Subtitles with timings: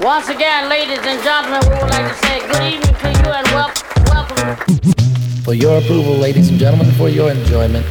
[0.00, 3.46] Once again, ladies and gentlemen, we would like to say good evening to you and
[3.48, 3.72] wel-
[4.06, 4.56] welcome.
[5.42, 7.86] For your approval, ladies and gentlemen, for your enjoyment.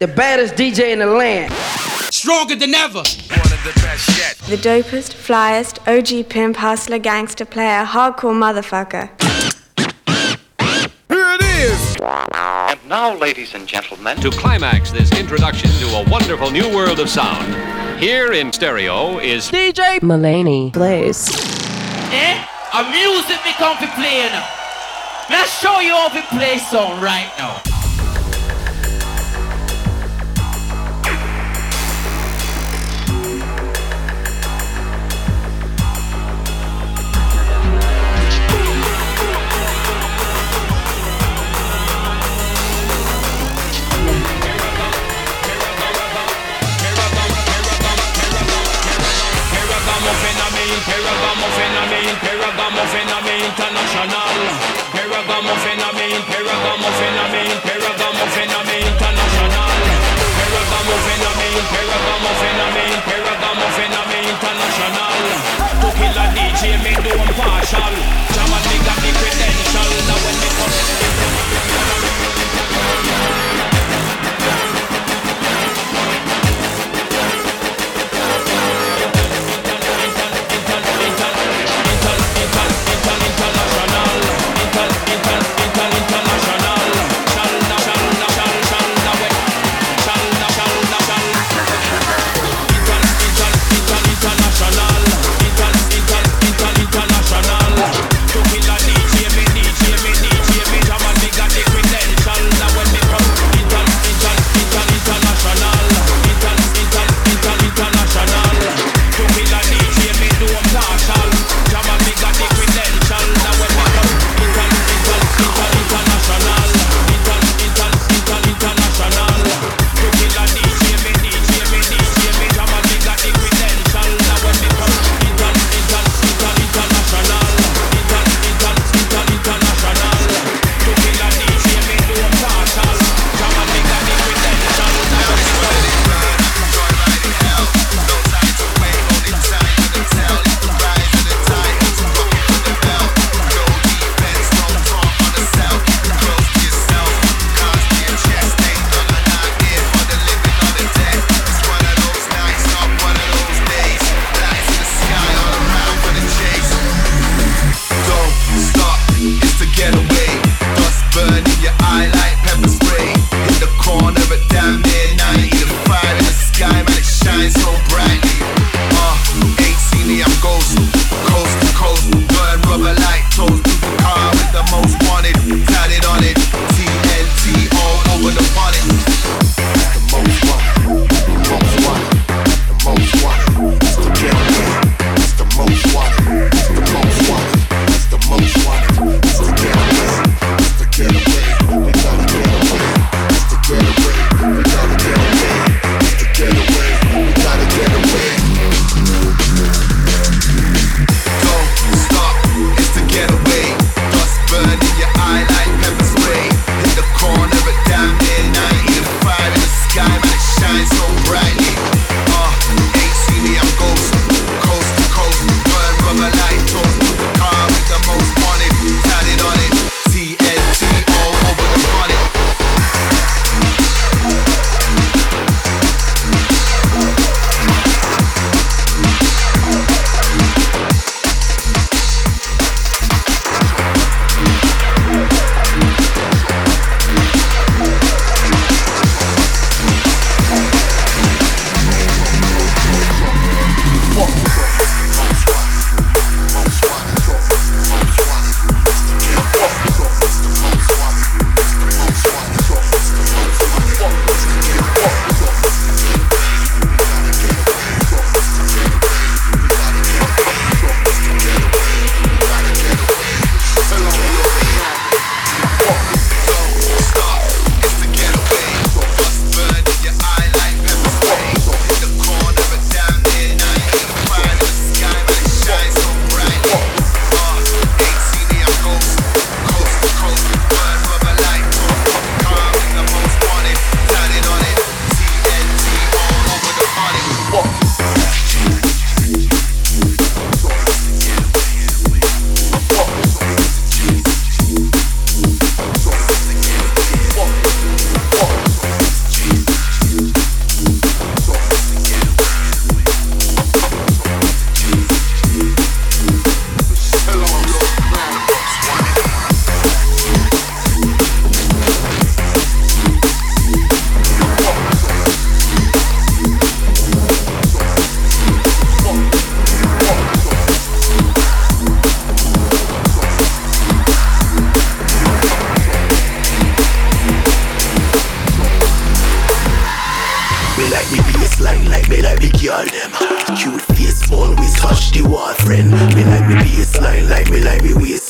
[0.00, 1.52] The baddest DJ in the land.
[2.10, 2.98] Stronger than ever.
[2.98, 4.36] One of the best yet.
[4.48, 9.10] The dopest, flyest, OG pimp, hustler, gangster player, hardcore motherfucker.
[11.08, 11.96] Here it is.
[12.34, 17.08] And now, ladies and gentlemen, To climax this introduction to a wonderful new world of
[17.08, 17.46] sound,
[18.02, 21.28] here in stereo is DJ Mulaney Blaze.
[22.10, 22.44] Eh?
[22.74, 24.48] A music me come to play now.
[25.30, 27.71] Let's show you how to play song right now.
[50.82, 54.34] Paragon phenomenon, mean, phenomenon, I mean, international.
[54.90, 55.46] Paragon
[55.78, 57.54] I mean, Ragamuffin, I mean,
[58.90, 59.70] international.
[60.50, 61.32] Ragamuffin, I
[64.10, 65.22] mean, international.
[65.82, 67.94] To kill a DJ, me do I'm partial.
[68.34, 68.94] Jama nigga,
[69.38, 69.54] me.
[69.70, 69.86] Now
[70.18, 70.74] when me come,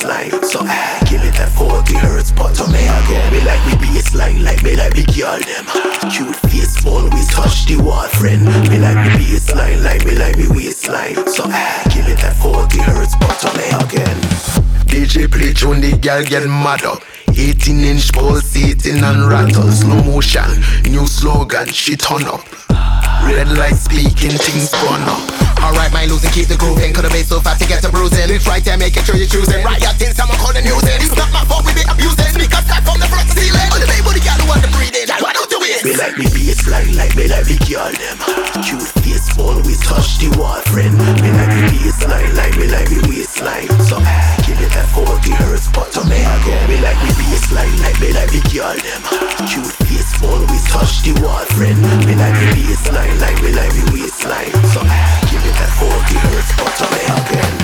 [0.03, 3.33] So I give it that 40 hertz, but to me again.
[3.33, 5.65] Me like me bassline, like me like me girl them.
[6.11, 8.43] Cute face, always touch the wall, friend.
[8.67, 11.15] Me like me bassline, like me like me waistline.
[11.31, 14.19] So I give it that 40 hertz, but to me again.
[14.91, 17.03] DJ play tune, the girl get mad up.
[17.29, 20.51] 18 inch pulsating and rattle, slow motion,
[20.83, 22.43] new slogan, she turn up.
[23.23, 25.42] Red light speaking, things burn up.
[25.63, 26.93] Alright, my losing, keep the grooving.
[26.93, 28.27] Could've been so fast to get to bruising.
[28.35, 29.63] It's right there, making sure you're choosing.
[29.63, 30.99] Right, I think someone calling using.
[30.99, 32.35] It's not my fault, we be abusing.
[32.35, 33.71] Because I from the front ceiling.
[33.71, 35.07] On the baby, the girl who want the breathing.
[35.07, 35.87] Like, why don't you it?
[35.87, 38.19] Me like me bassline, like me like me girl them.
[38.67, 40.99] Cute face, always touch the wall, friend.
[41.23, 43.71] Me like me bassline, like me like me waistline.
[43.87, 46.63] So I give it that 40 hertz, but to me again.
[46.67, 49.03] Me like me bassline, like me like me girl them.
[49.47, 49.82] Cute
[50.23, 51.81] face, always touch the wall, friend.
[52.07, 54.53] Me like me bassline, like me like me waistline.
[54.71, 57.55] So I give it that 40 hertz, but to me again.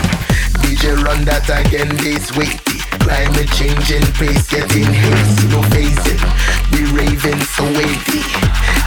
[0.63, 2.79] DJ run that again, this weighty.
[3.01, 6.21] Climate changing pace, getting hazy, no phasing.
[6.73, 8.23] We raving so wavy.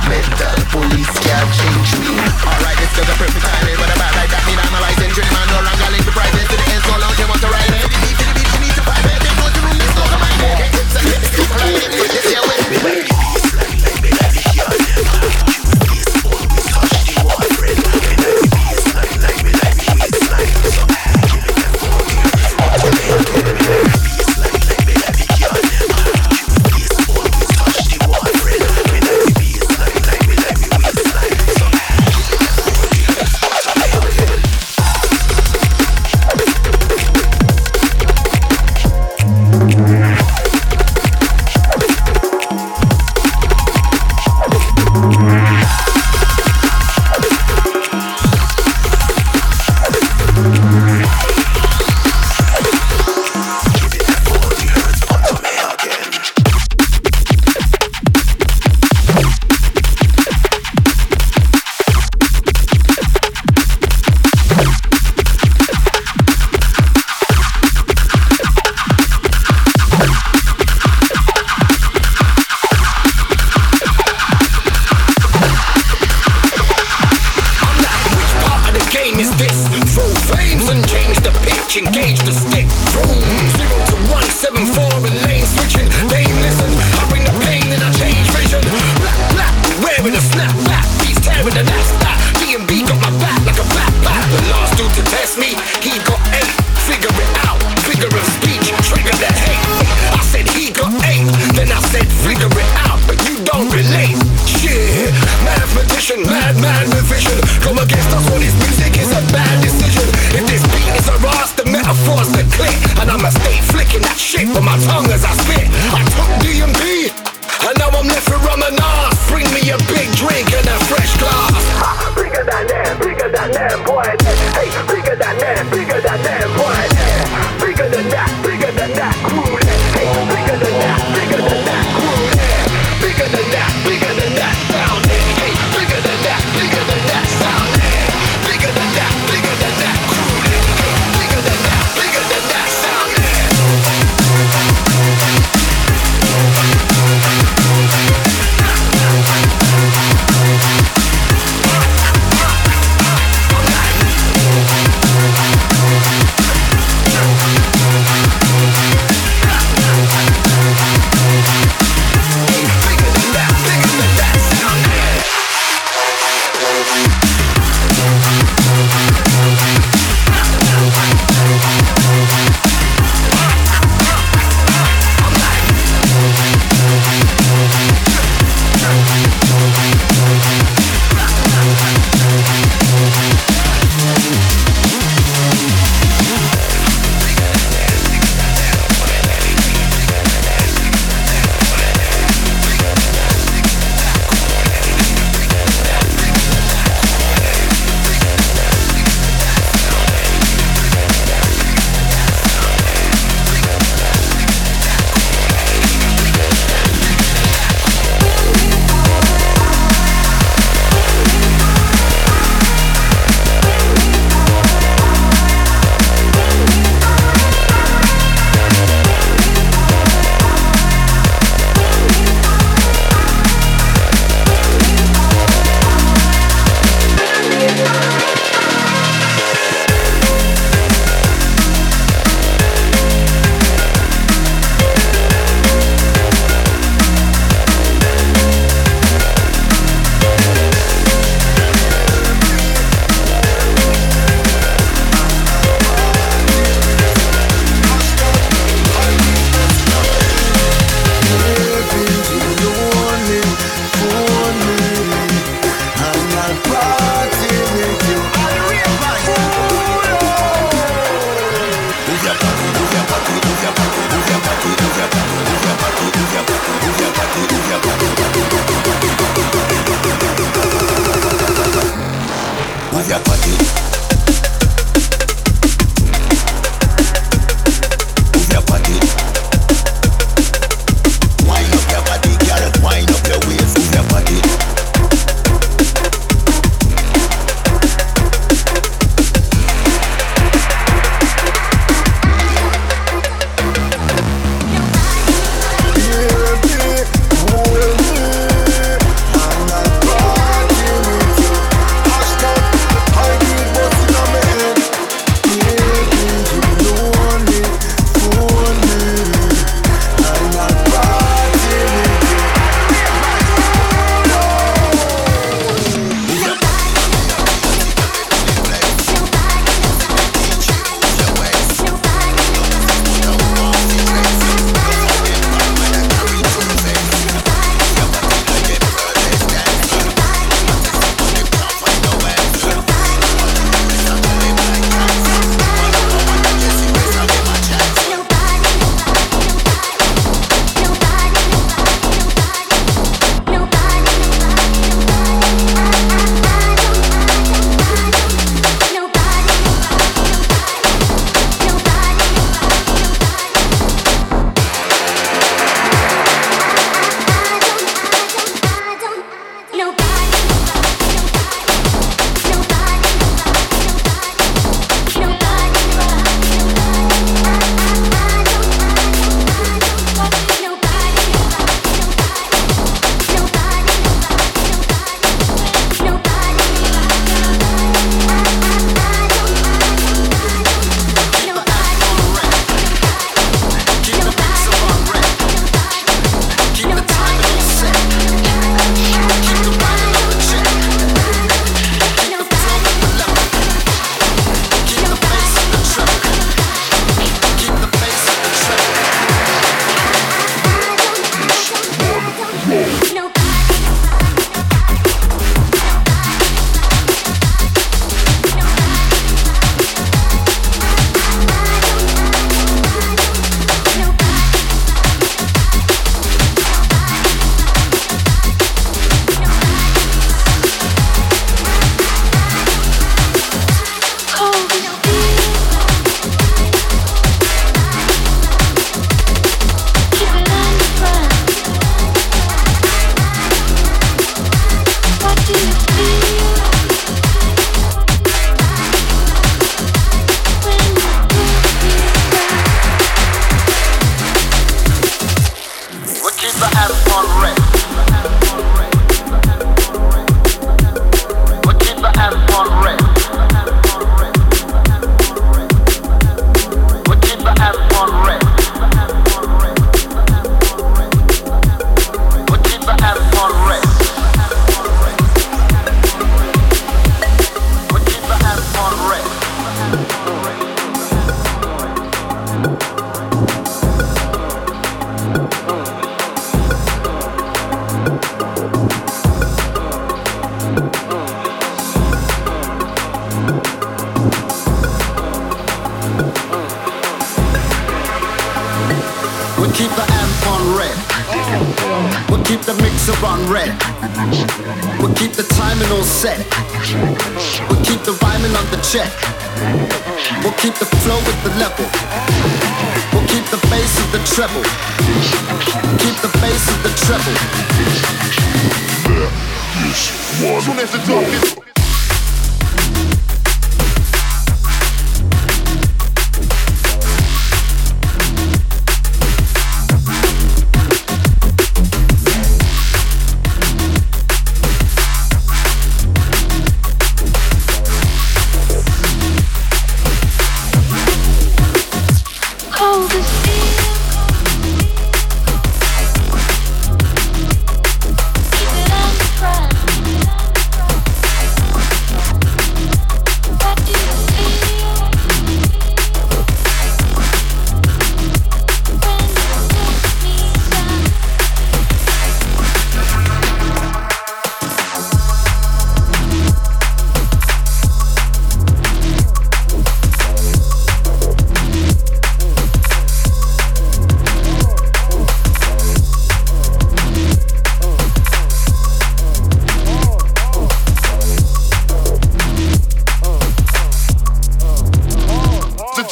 [0.06, 2.12] Mental police can't change me.
[2.46, 3.78] Alright, this is the perfect timing.
[3.80, 5.12] I'm bad like that, need analyzing.
[5.16, 6.51] Dream man, no longer link the private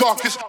[0.09, 0.48] darkest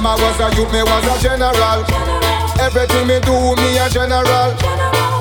[0.00, 1.84] From I was a youth, me was a general.
[2.58, 4.56] Everything me do, me a general.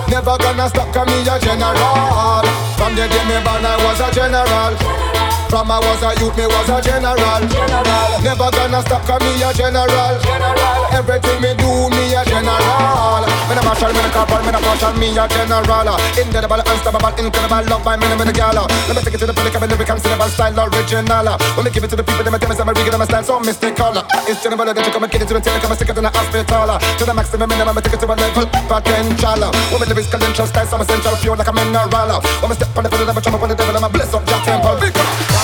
[0.08, 2.69] Never gonna stop, cause me a general.
[2.90, 4.74] From the day me born, I was a general.
[5.46, 7.42] From I was a youth, me was a general.
[8.26, 10.18] Never gonna stop, cause me a general.
[10.90, 13.22] Everything me do, me a general.
[13.46, 15.90] Me a marshal, me a corporal, me a marshal, me a general.
[16.18, 18.66] Indelible, unstoppable, incredible, love by me, me a gala.
[18.90, 21.30] Let me take it to the public, I'm a lyric, I'm style original.
[21.58, 23.26] When me give it to the people, them tell me some regal, I'm a style
[23.26, 24.02] so mystical.
[24.26, 25.98] It's general, that you come and get it to the tail, come and stick it
[25.98, 26.74] in the hospital.
[26.78, 29.42] To the maximum minimum, I take it to a level potential.
[29.74, 32.22] When me lyrics credential, style, some essential, pure like a mineral.
[32.38, 34.28] When me step on the fiddle, I'm a up on the devil, I'm bless up
[34.30, 35.39] your temple.